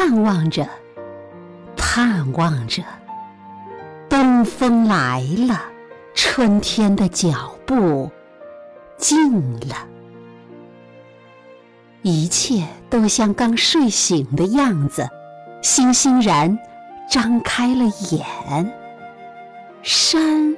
[0.00, 0.64] 盼望着，
[1.76, 2.84] 盼望着，
[4.08, 5.60] 东风来了，
[6.14, 8.08] 春天的脚步
[8.96, 9.74] 近了，
[12.02, 15.08] 一切都像刚睡醒的样子，
[15.64, 16.56] 欣欣然
[17.10, 18.72] 张开了眼。
[19.82, 20.56] 山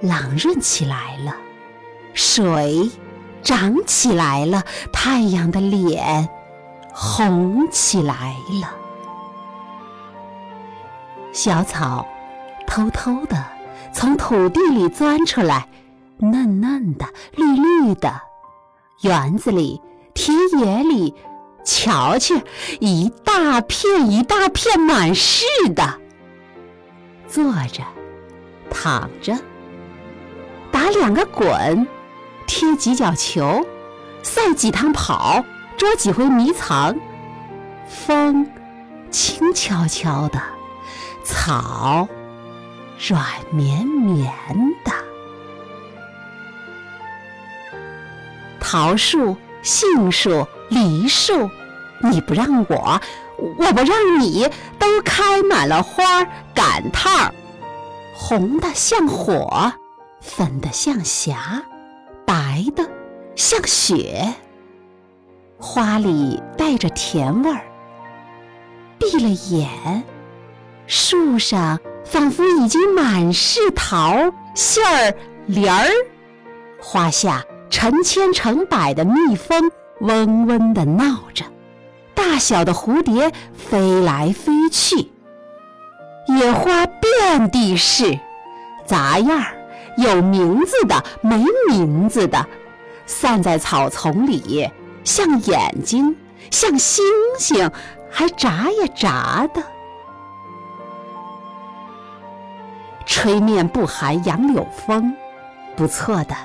[0.00, 1.34] 朗润起来了，
[2.14, 2.88] 水
[3.42, 6.28] 涨起来了，太阳的脸。
[7.00, 8.74] 红起来了，
[11.32, 12.04] 小草
[12.66, 13.36] 偷偷的
[13.92, 15.68] 从土地里钻出来，
[16.18, 18.20] 嫩嫩的，绿绿的。
[19.02, 19.80] 园子里、
[20.12, 21.14] 田野里，
[21.64, 22.42] 瞧去，
[22.80, 25.46] 一大片一大片，满是
[25.76, 26.00] 的。
[27.28, 27.84] 坐着，
[28.70, 29.38] 躺着，
[30.72, 31.86] 打两个滚，
[32.48, 33.64] 踢几脚球，
[34.24, 35.44] 赛几趟跑。
[35.78, 36.96] 捉几回迷藏，
[37.88, 38.50] 风
[39.12, 40.42] 轻悄悄的，
[41.24, 42.08] 草
[43.08, 44.28] 软绵绵
[44.84, 44.92] 的，
[48.58, 51.48] 桃树、杏树、梨树，
[52.00, 53.00] 你不让我，
[53.56, 54.48] 我不让你，
[54.80, 57.32] 都开满了花赶趟儿，
[58.16, 59.72] 红的像火，
[60.20, 61.62] 粉的像霞，
[62.26, 62.84] 白的
[63.36, 64.34] 像雪。
[65.60, 67.62] 花里带着甜味儿，
[68.96, 69.68] 闭了眼，
[70.86, 74.14] 树上仿佛已经满是桃
[74.54, 75.12] 杏儿、
[75.46, 75.88] 梨儿，
[76.80, 79.68] 花下成千成百的蜜蜂
[80.00, 81.44] 嗡嗡地闹着，
[82.14, 85.10] 大小的蝴蝶飞来飞去，
[86.38, 88.16] 野花遍地是，
[88.86, 89.56] 杂样儿，
[89.96, 92.46] 有名字的，没名字的，
[93.06, 94.70] 散在草丛里。
[95.04, 96.16] 像眼睛，
[96.50, 97.04] 像星
[97.38, 97.70] 星，
[98.10, 99.62] 还眨呀眨的。
[103.06, 105.14] 吹面不寒杨柳风，
[105.76, 106.36] 不错的，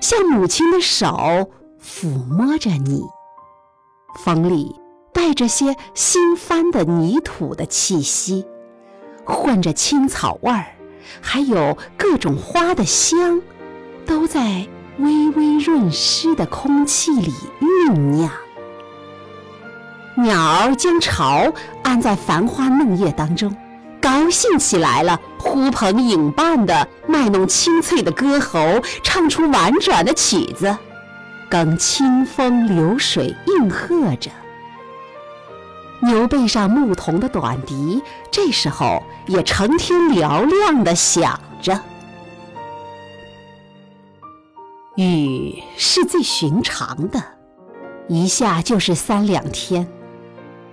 [0.00, 1.48] 像母亲的手
[1.82, 3.02] 抚摸着你。
[4.24, 4.74] 风里
[5.12, 8.44] 带着些新翻的泥土的气息，
[9.24, 10.66] 混着青草味儿，
[11.20, 13.40] 还有各种花的香，
[14.04, 14.66] 都在。
[14.98, 18.30] 微微润湿的空气里酝酿，
[20.16, 23.54] 鸟儿将巢安在繁花嫩叶当中，
[24.00, 28.60] 高兴起来了，呼朋引伴的卖弄清脆的歌喉，
[29.02, 30.76] 唱出婉转的曲子，
[31.50, 34.30] 更清风流水应和着。
[36.00, 38.00] 牛背上牧童的短笛，
[38.30, 41.80] 这时候也成天嘹亮的响着。
[44.96, 47.20] 雨是最寻常的，
[48.08, 49.86] 一下就是三两天，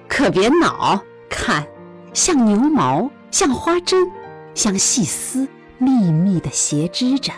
[0.07, 1.01] 可别恼。
[1.27, 1.65] 看，
[2.13, 4.11] 像牛毛，像花针，
[4.53, 5.47] 像细丝，
[5.79, 7.31] 密密的斜织着。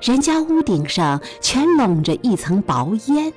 [0.00, 3.32] 人家屋顶上全笼着一层薄烟，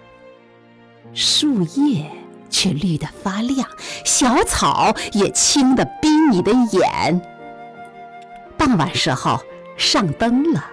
[1.13, 2.11] 树叶
[2.49, 3.67] 却绿得发亮，
[4.05, 7.19] 小草也青得逼你的眼。
[8.57, 9.39] 傍晚时候
[9.75, 10.63] 上灯了。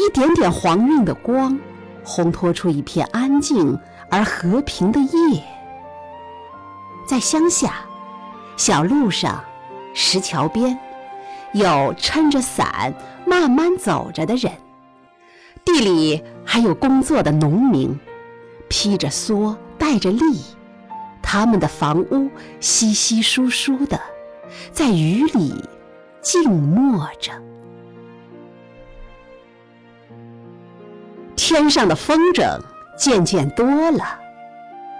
[0.00, 1.58] 一点点黄晕的光，
[2.02, 3.78] 烘托出一片安静
[4.10, 5.42] 而和平的夜。
[7.06, 7.74] 在乡下，
[8.56, 9.44] 小路上、
[9.92, 10.78] 石桥边，
[11.52, 12.94] 有撑着伞
[13.26, 14.50] 慢慢走着的人；
[15.66, 18.00] 地里还有工作的农民，
[18.70, 20.40] 披着蓑，带着笠，
[21.20, 24.00] 他们的房屋稀稀疏疏的，
[24.72, 25.62] 在雨里
[26.22, 27.32] 静默着。
[31.50, 32.60] 天上的风筝
[32.96, 34.04] 渐渐多了，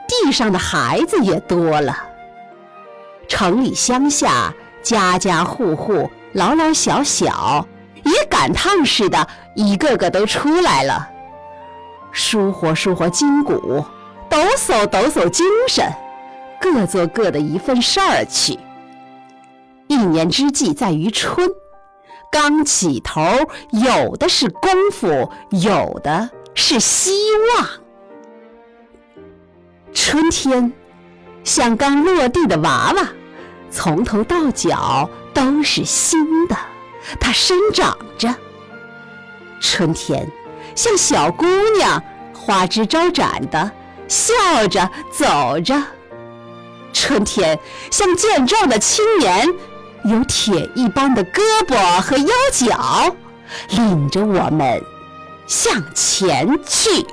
[0.08, 1.96] 地上的孩子也多了。
[3.28, 4.52] 城里乡下，
[4.82, 7.64] 家家户户，老老小小，
[8.02, 11.08] 也赶趟似的，一个个都出来了，
[12.10, 13.84] 舒活舒活筋骨，
[14.28, 15.88] 抖擞抖擞精神，
[16.60, 18.58] 各做各的一份事儿去。
[19.86, 21.48] 一年之计在于春，
[22.28, 23.22] 刚起头，
[23.70, 26.28] 有的是功夫，有的。
[26.54, 27.10] 是希
[27.56, 27.68] 望。
[29.92, 30.72] 春天
[31.44, 33.08] 像刚落地的娃娃，
[33.70, 36.56] 从头到脚都是新的，
[37.18, 38.34] 它生长着。
[39.60, 40.26] 春天
[40.74, 42.02] 像小姑娘，
[42.32, 43.70] 花枝招展的，
[44.08, 44.32] 笑
[44.68, 45.82] 着走着。
[46.92, 47.58] 春天
[47.90, 49.46] 像健壮的青年，
[50.04, 53.14] 有铁一般的胳膊和腰脚，
[53.70, 54.82] 领着我们。
[55.50, 57.04] 向前去。